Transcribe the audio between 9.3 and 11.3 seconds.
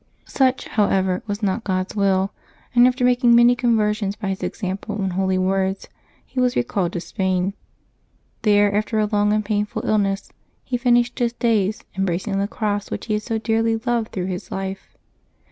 and painful illness, he finished